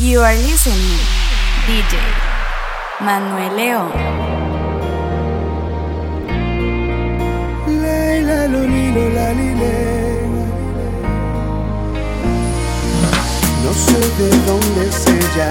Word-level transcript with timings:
You 0.00 0.22
are 0.22 0.36
listening, 0.36 1.00
DJ 1.66 1.98
Manuel 3.00 3.56
León. 3.56 3.90
No 13.64 13.72
sé 13.74 13.98
de 14.18 14.28
dónde 14.46 14.88
es 14.88 15.04
ella, 15.08 15.48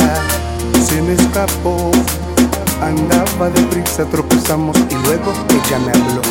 se 0.82 1.02
me 1.02 1.12
escapó. 1.12 1.92
Andaba 2.82 3.50
deprisa, 3.50 4.06
tropezamos 4.06 4.78
y 4.78 4.94
luego 4.94 5.34
ella 5.50 5.78
me 5.80 5.92
habló. 5.92 6.22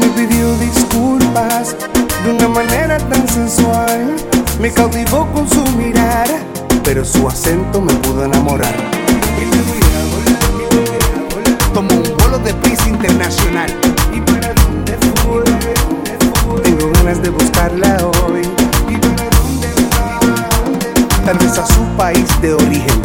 Me 0.00 0.06
pidió 0.16 0.56
disculpas 0.56 1.76
de 2.24 2.30
una 2.30 2.48
manera 2.48 2.96
tan 2.96 3.28
sensual. 3.28 4.16
Me 4.58 4.72
cautivó 4.72 5.30
con 5.34 5.46
su 5.46 5.62
mirada, 5.76 6.40
pero 6.86 7.04
su 7.04 7.26
acento 7.26 7.80
me 7.80 7.92
pudo 7.94 8.24
enamorar. 8.24 8.72
Tomó 11.74 11.92
un 11.92 12.16
vuelo 12.16 12.38
de 12.38 12.54
prisa 12.54 12.88
internacional. 12.88 13.68
¿Y 14.14 14.20
para 14.20 14.54
dónde 14.54 14.96
fue? 15.16 16.62
Tengo 16.62 16.92
ganas 16.92 17.20
de 17.20 17.30
buscarla 17.30 17.96
hoy. 18.28 18.42
¿Y 18.88 18.96
para 18.98 19.28
dónde 19.30 19.68
va? 19.98 21.24
Tal 21.24 21.38
vez 21.38 21.58
a 21.58 21.66
su 21.66 21.82
país 21.96 22.24
de 22.40 22.54
origen. 22.54 23.02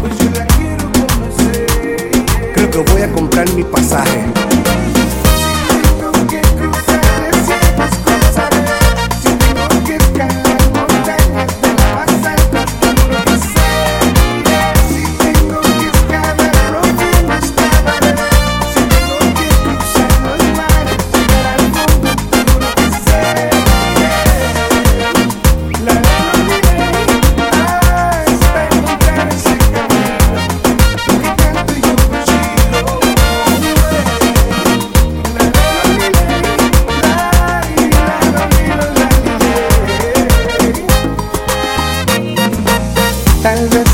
Pues 0.00 0.18
yo 0.18 0.30
la 0.30 0.46
quiero 0.46 0.90
conocer. 0.90 2.10
Creo 2.54 2.70
que 2.70 2.92
voy 2.92 3.02
a 3.02 3.12
comprar 3.12 3.52
mi 3.52 3.62
pasaje. 3.62 4.24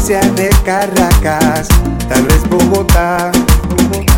Sea 0.04 0.20
de 0.32 0.50
Caracas, 0.66 1.68
tal 2.10 2.26
vez 2.26 2.42
Bogotá. 2.50 3.32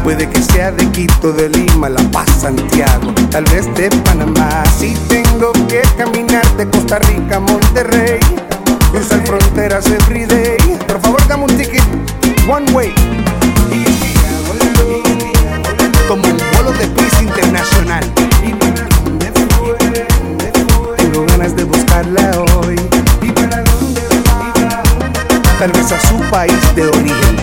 Puede 0.03 0.29
que 0.29 0.43
sea 0.43 0.73
de 0.73 0.85
Quito, 0.91 1.33
de 1.33 1.49
Lima, 1.49 1.89
La 1.89 2.03
Paz, 2.11 2.27
Santiago, 2.41 3.13
tal 3.31 3.45
vez 3.45 3.73
de 3.77 3.89
Panamá. 4.03 4.65
Si 4.77 4.95
tengo 5.09 5.53
que 5.69 5.83
caminar 5.97 6.45
de 6.57 6.69
Costa 6.71 6.99
Rica 6.99 7.37
a 7.37 7.41
Monterrey, 7.41 8.19
cruzar 8.91 9.25
fronteras 9.27 9.87
everyday. 9.87 10.57
Por 10.89 11.01
favor, 11.01 11.29
dame 11.29 11.45
un 11.45 11.57
ticket, 11.57 11.85
one 12.49 12.69
way. 12.73 12.93
Como 16.09 16.25
un 16.25 16.37
vuelo 16.53 16.73
de 16.81 16.87
prisa 16.89 17.23
internacional. 17.23 18.05
Tengo 20.97 21.27
ganas 21.27 21.55
de 21.55 21.63
buscarla 21.63 22.45
hoy. 22.57 22.77
Tal 25.59 25.73
vez 25.73 25.91
a 25.91 25.99
su 26.01 26.21
país 26.31 26.75
de 26.75 26.87
origen. 26.87 27.37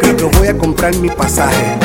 Creo 0.00 0.16
que 0.16 0.38
voy 0.38 0.48
a 0.48 0.56
comprar 0.56 0.94
mi 0.96 1.08
pasaje. 1.08 1.76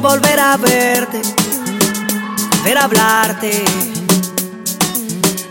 volver 0.00 0.38
a 0.38 0.56
verte, 0.56 1.22
volver 2.58 2.78
a 2.78 2.84
hablarte. 2.84 3.64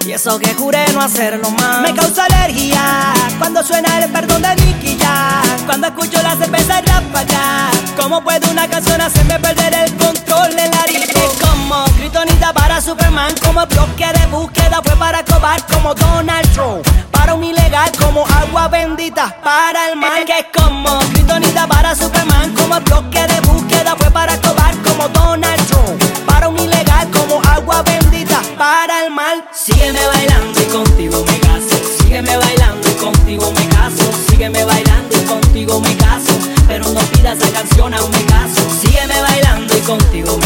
Y 0.05 0.11
eso 0.11 0.37
que 0.37 0.53
juré 0.53 0.85
no 0.93 1.01
hacerlo 1.01 1.49
más. 1.51 1.81
Me 1.81 1.93
causa 1.95 2.25
alergia 2.25 3.13
cuando 3.39 3.63
suena 3.63 3.97
el 3.97 4.11
perdón 4.11 4.43
de 4.43 4.55
Nicky 4.55 4.97
ya. 4.97 5.41
Cuando 5.65 5.87
escucho 5.87 6.21
la 6.21 6.35
cerveza 6.35 6.81
ráfaga. 6.81 7.71
¿Cómo 7.99 8.23
puede 8.23 8.47
una 8.51 8.67
canción 8.67 9.01
hacerme 9.01 9.39
perder 9.39 9.73
el 9.73 9.95
control 9.95 10.55
del 10.55 10.71
arico? 10.73 11.19
Como 11.41 11.85
Kryptonita 11.97 12.53
para 12.53 12.79
Superman, 12.81 13.33
como 13.43 13.65
bloque 13.65 14.05
de 14.13 14.27
búsqueda 14.27 14.79
fue 14.83 14.95
para 14.95 15.25
cobar 15.25 15.65
como 15.65 15.95
Donald 15.95 16.51
Trump. 16.53 16.85
Para 17.09 17.33
un 17.33 17.43
ilegal 17.43 17.91
como 17.97 18.25
agua 18.27 18.67
bendita 18.67 19.35
para 19.43 19.89
el 19.89 19.95
mal. 19.95 20.23
Que 20.23 20.39
es 20.39 20.45
como 20.55 20.99
Kryptonita 21.13 21.65
para 21.65 21.95
Superman, 21.95 22.53
como 22.53 22.79
bloque 22.81 23.21
de 23.21 23.39
búsqueda 23.39 23.44
fue 23.97 24.11
para 24.11 24.33
acabar 24.33 24.75
como 24.83 25.07
Donald 25.09 25.61
Trump. 25.67 26.03
Para 26.25 26.49
un 26.49 26.59
ilegal 26.59 27.09
como 27.11 27.41
agua 27.43 27.83
bendita 27.83 28.41
para 28.57 29.05
el 29.05 29.11
mal. 29.11 29.43
Sígueme 29.53 29.99
bailando 30.13 30.61
y 30.61 30.65
contigo 30.65 31.23
me 31.25 31.39
caso. 31.39 31.75
Sígueme 31.97 32.37
bailando 32.37 32.89
y 32.89 32.93
contigo 32.93 33.51
me 33.51 33.67
caso. 33.67 34.11
Sígueme 34.29 34.63
bailando 34.63 35.17
y 35.17 35.25
contigo 35.25 35.79
me 35.81 35.95
caso. 35.97 36.33
Pero 36.67 36.85
no 36.89 36.99
pidas 37.11 37.37
la 37.39 37.49
canción 37.49 37.93
a 37.93 38.03
un 38.03 38.11
caso. 38.11 38.61
Sígueme 38.81 39.21
bailando 39.21 39.77
y 39.77 39.81
contigo 39.81 40.37
me 40.37 40.39
caso 40.39 40.44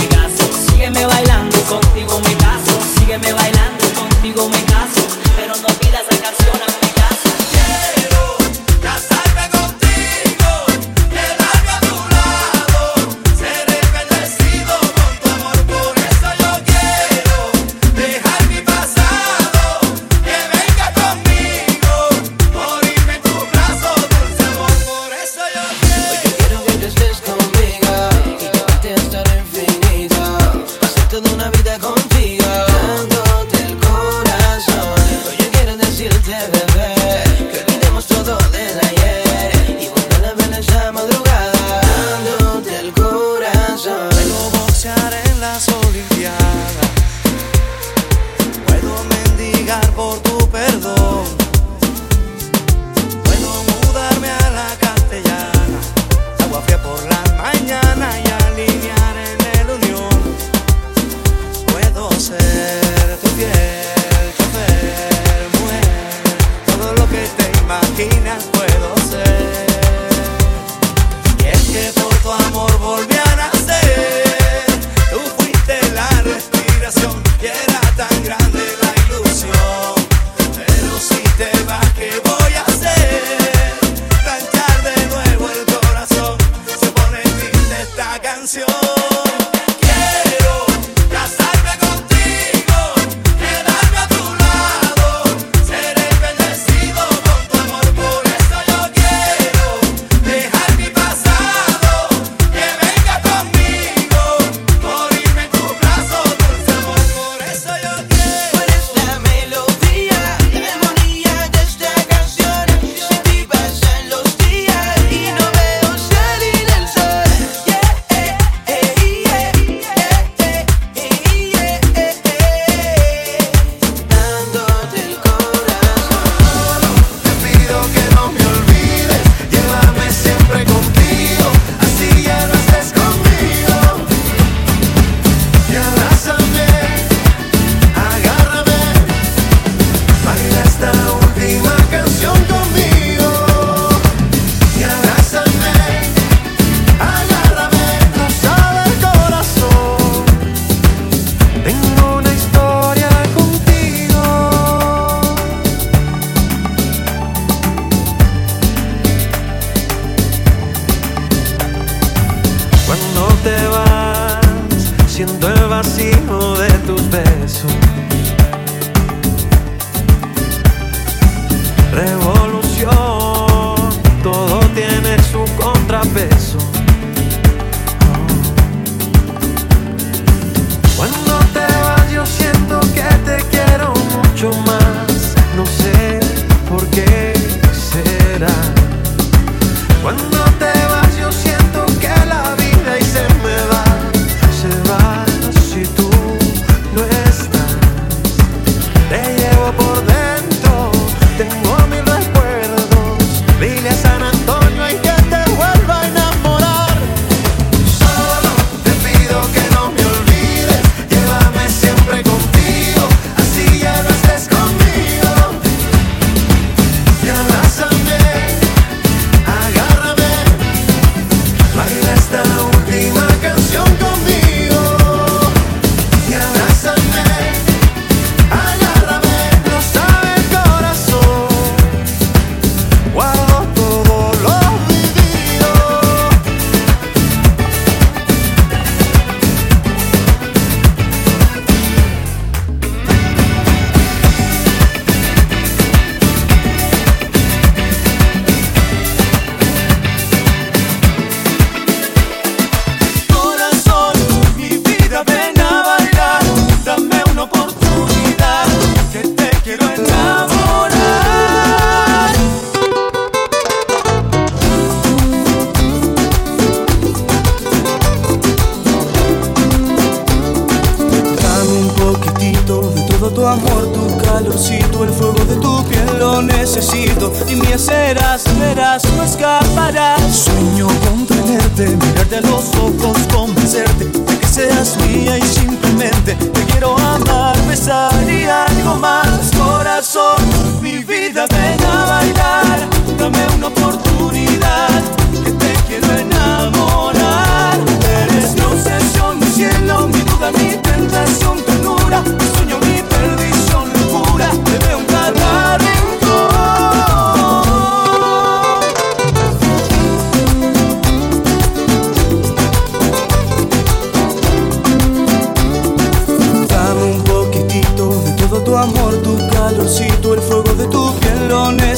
necesito 276.41 277.32
y 277.47 277.56
me 277.56 277.78
serás, 277.78 278.43
verás, 278.60 279.04
no 279.15 279.23
escaparás. 279.23 280.21
Sueño 280.36 280.88
con 281.06 281.25
tenerte, 281.25 281.88
mirarte 281.88 282.38
a 282.38 282.41
los 282.41 282.75
ojos, 282.75 283.17
convencerte 283.34 284.06
de 284.06 284.39
que 284.39 284.47
seas 284.47 284.97
mía 284.97 285.38
y 285.38 285.41
simplemente 285.41 286.36
te 286.36 286.65
quiero 286.65 286.97
amar, 286.97 287.58
besar 287.67 288.12
y 288.30 288.45
algo 288.45 288.95
más. 288.95 289.52
Corazón, 289.58 290.38
mi 290.82 290.99
vida, 290.99 291.45
ven 291.47 291.86
a 291.86 292.06
bailar, 292.06 292.88
dame 293.17 293.47
una 293.56 293.67
oportunidad, 293.67 295.02
que 295.43 295.52
te 295.52 295.73
quiero 295.88 296.12
enamorar. 296.17 297.78
Eres 298.21 298.54
mi 298.56 298.62
obsesión, 298.62 299.39
mi 299.39 299.47
cielo, 299.47 300.08
mi 300.08 300.21
duda, 300.21 300.52
mi 300.52 300.78
tentación, 300.78 301.62
ternura, 301.65 302.21
mi 302.21 302.47
sueño, 302.56 302.78
mi 302.80 303.02
perdición, 303.02 303.91
locura. 303.93 304.49
Te 304.65 304.86
veo 304.86 305.08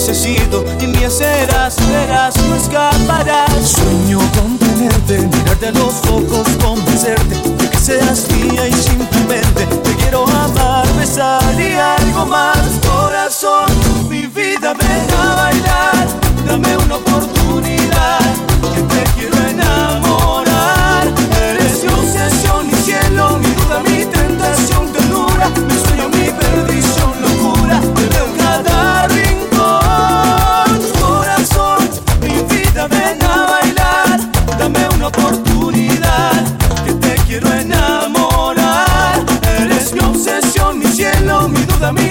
necesito 0.08 0.66
y 0.80 0.88
me 0.88 1.08
serás, 1.12 1.76
verás, 1.88 2.36
no 2.48 2.56
escaparás. 2.56 3.52
Sueño 3.64 4.18
con 4.36 4.58
tenerte, 4.58 5.20
mirarte 5.20 5.68
a 5.68 5.72
los 5.72 5.94
ojos, 6.10 6.48
convencerte 6.60 7.36
de 7.36 7.70
que 7.70 7.78
seas 7.78 8.28
mía 8.32 8.68
y 8.68 8.74
simplemente 8.74 9.68
te 9.68 9.96
quiero 9.98 10.26
amar, 10.26 10.88
besar 10.96 11.54
y 11.60 11.74
algo 11.74 12.26
más. 12.26 12.58
Corazón, 12.88 13.68
mi 14.10 14.26
vida, 14.26 14.74
me 14.74 14.86
ven 14.86 15.08
a 15.20 15.36
bailar, 15.36 16.08
dame 16.48 16.78
una 16.78 16.96
oportunidad, 16.96 18.22
que 18.74 18.82
te 18.82 19.04
quiero 19.14 19.38
enamorar. 19.50 21.14
Eres 21.44 21.84
mi 21.84 21.94
obsesión, 21.94 22.66
mi 22.66 22.74
cielo, 22.74 23.38
mi 23.38 23.52
duda, 23.52 23.84
mi 23.84 24.04
tentación, 24.06 24.92
ternura, 24.92 25.50
mi 25.50 25.76
sueño, 25.76 26.10
mi 26.10 26.32
perdición. 26.32 26.91
Let 41.82 41.96
me. 41.96 42.11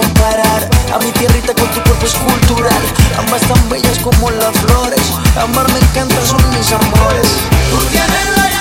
comparar 0.00 0.68
A 0.92 0.98
mi 0.98 1.10
tierrita 1.12 1.54
con 1.54 1.68
tu 1.70 1.80
cuerpo 1.82 2.06
escultural 2.06 2.82
Ambas 3.18 3.42
tan 3.42 3.68
bellas 3.68 3.98
como 3.98 4.30
las 4.30 4.56
flores. 4.58 5.00
Amar 5.40 5.66
me 5.72 5.78
encanta, 5.78 6.14
son 6.24 6.42
mis 6.50 6.70
amores. 6.72 7.28
Tú 7.70 7.78
tienes 7.90 8.36
la 8.36 8.55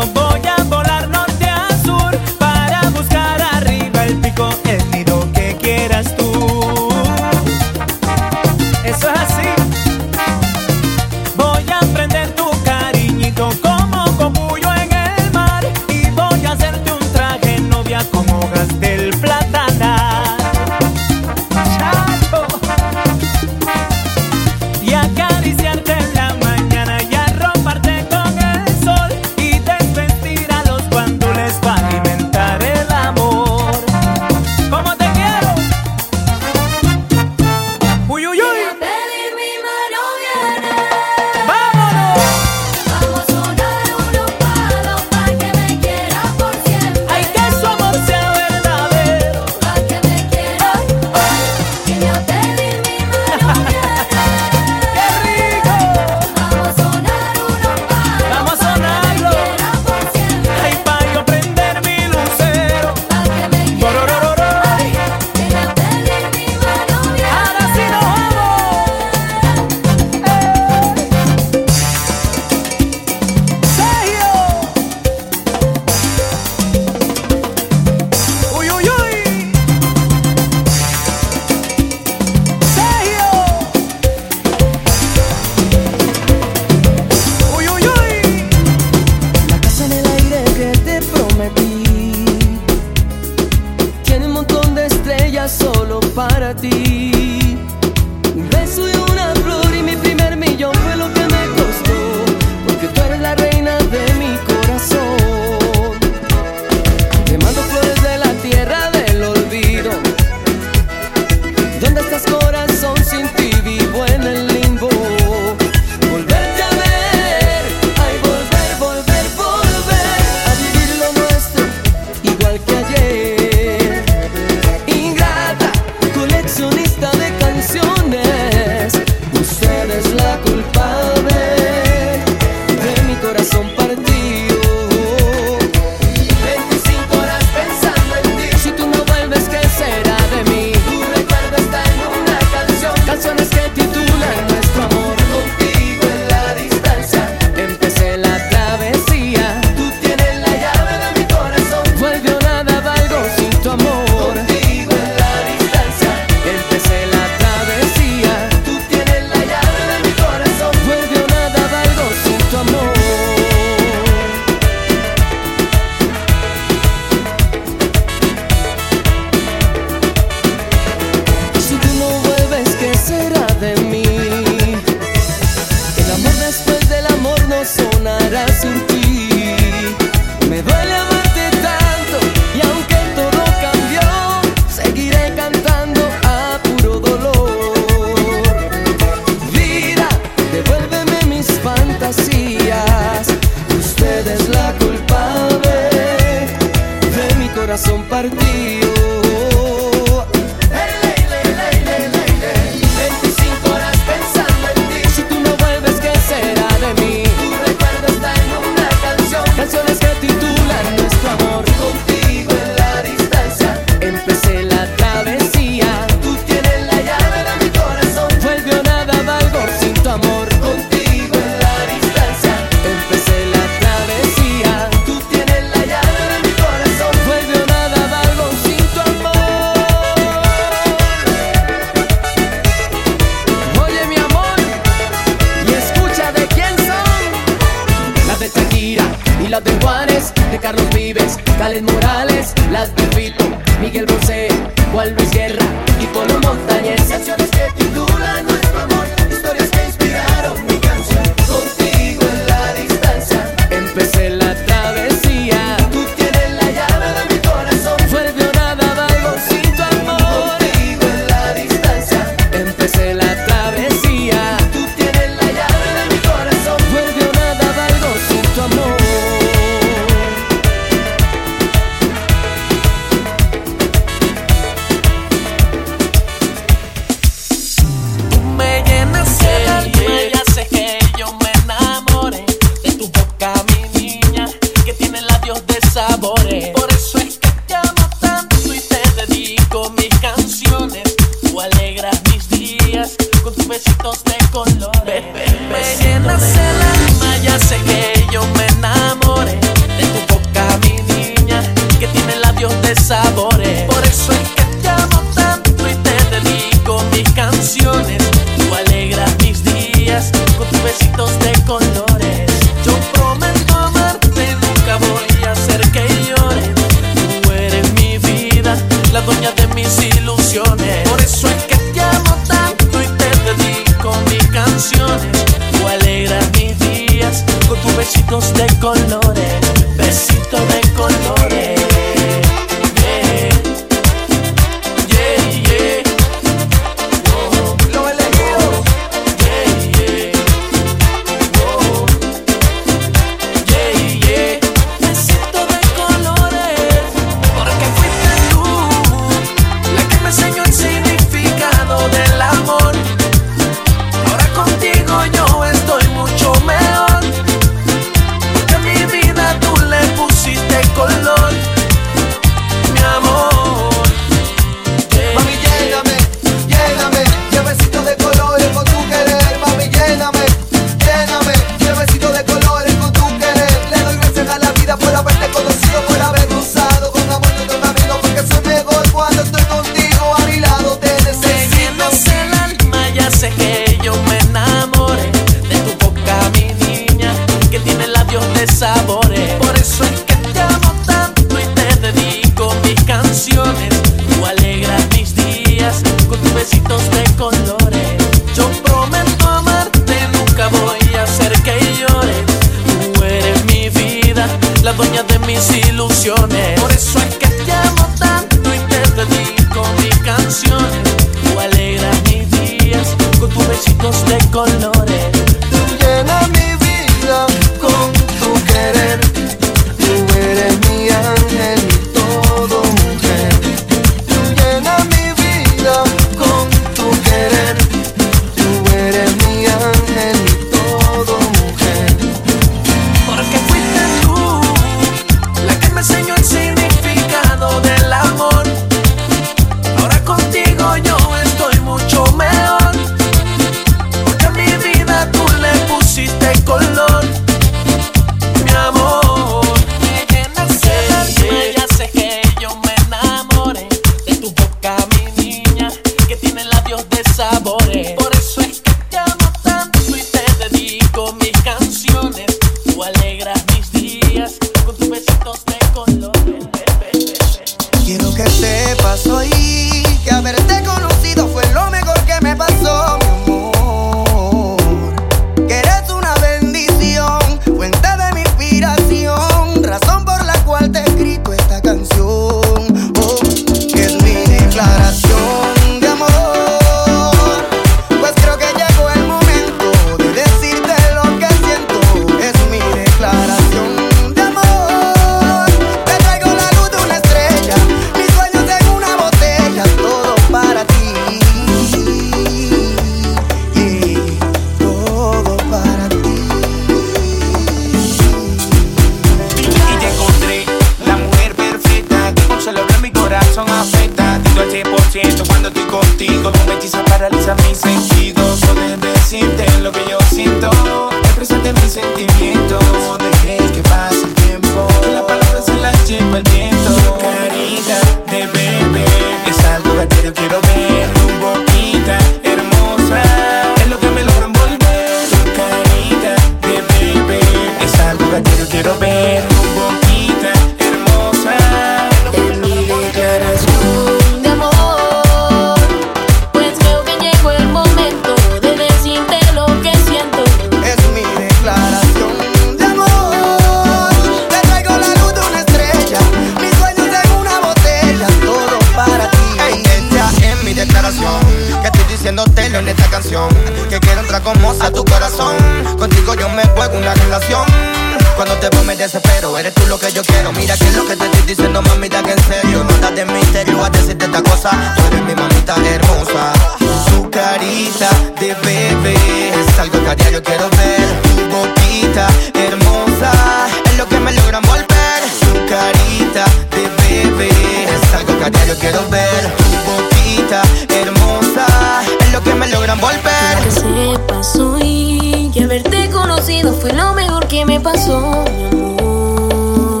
pasó, 597.80 598.44
mi 598.56 598.64
amor. 598.64 600.00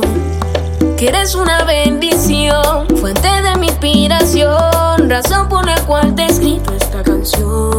Que 0.96 1.08
eres 1.08 1.34
una 1.34 1.64
bendición, 1.64 2.86
fuente 3.00 3.28
de 3.28 3.56
mi 3.56 3.66
inspiración, 3.68 5.08
razón 5.08 5.48
por 5.48 5.64
la 5.64 5.76
cual 5.86 6.14
te 6.14 6.22
he 6.22 6.26
escrito 6.26 6.74
esta 6.74 7.02
canción. 7.02 7.77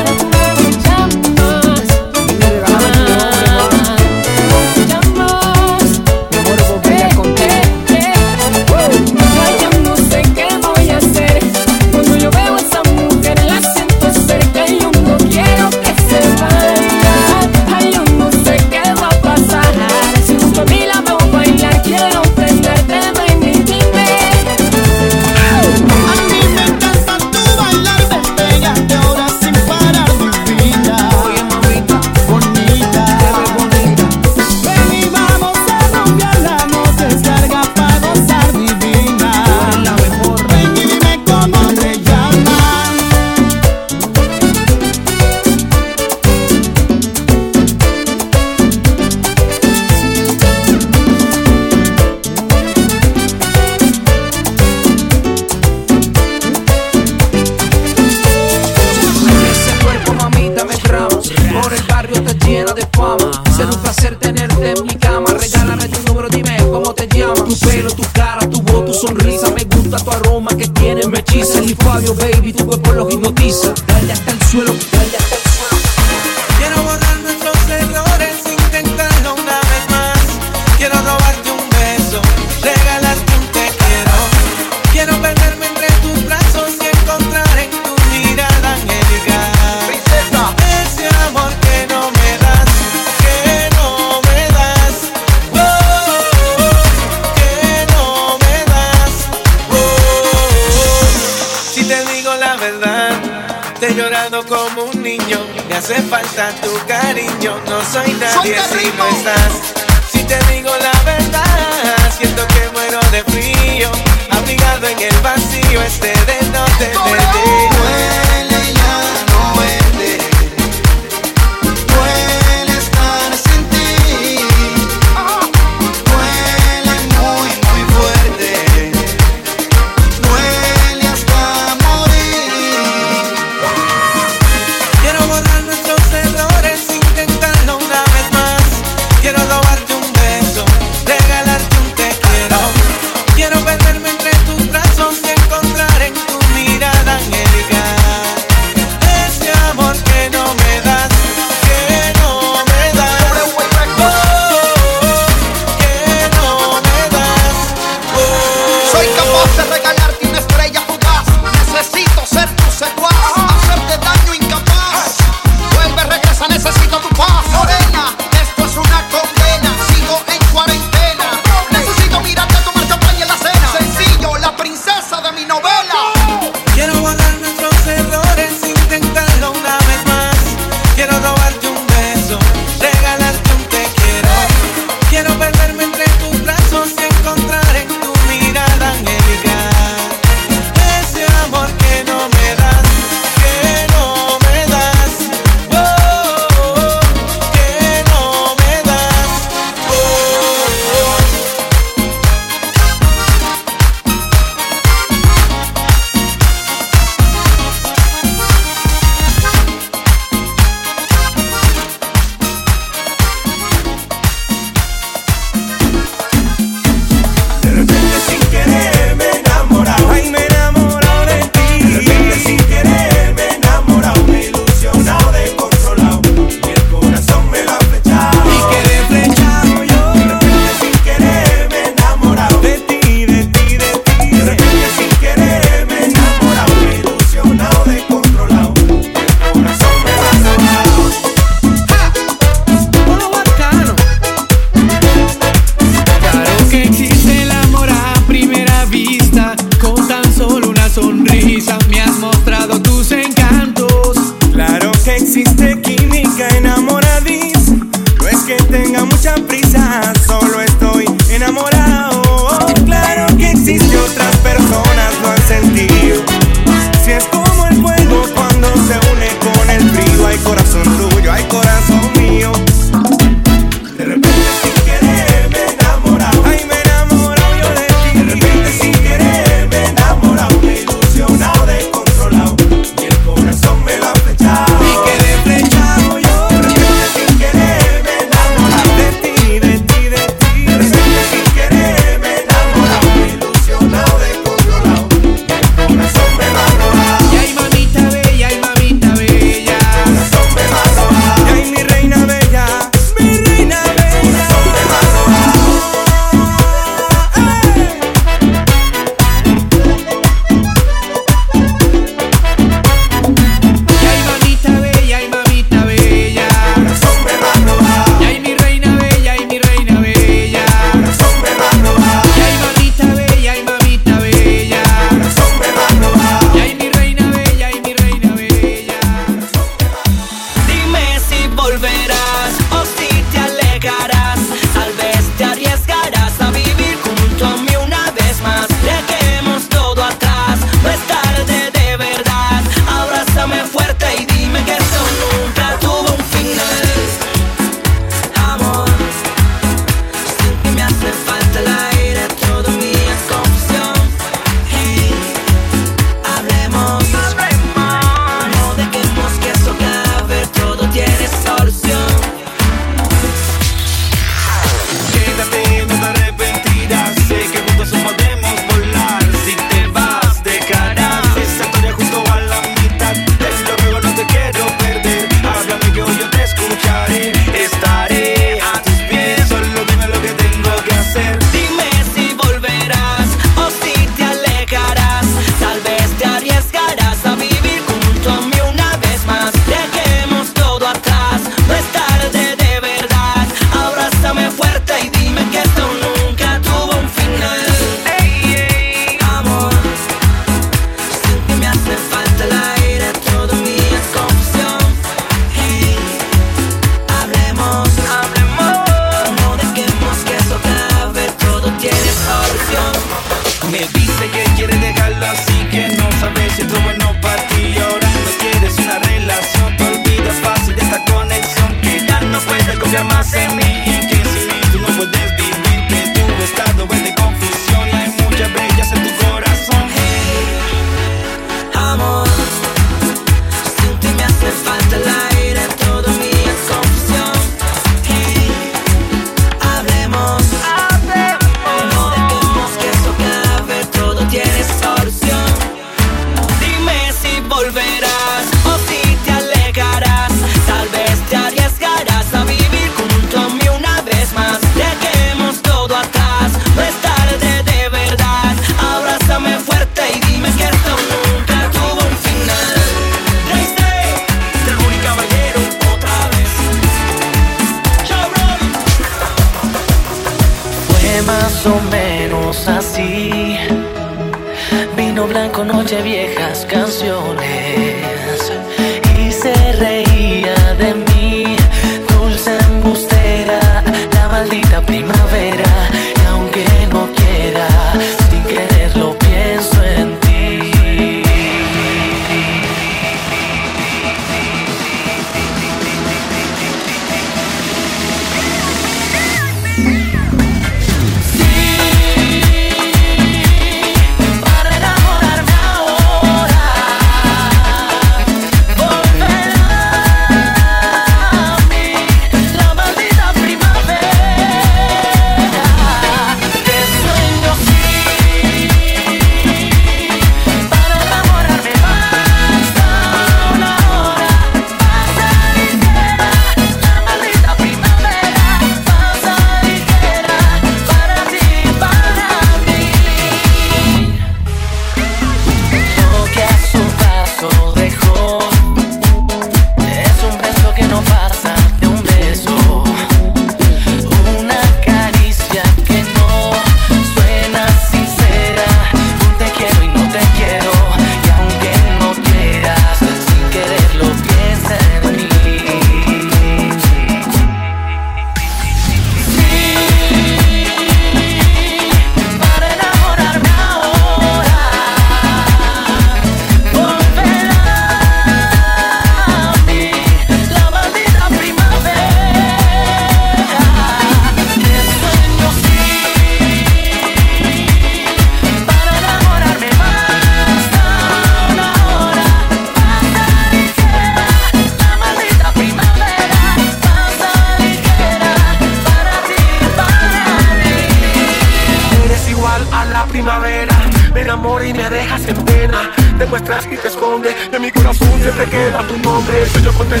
cuerpo 599.76 599.94
te 599.94 600.00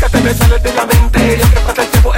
late 0.00 0.20
me 0.20 0.34
sales 0.34 0.62
de 0.62 0.74
la 0.74 0.86
mente. 0.86 1.38
Y 1.38 1.42
aunque 1.42 1.60
pasa 1.60 1.82
el 1.82 1.88
tiempo, 1.88 2.12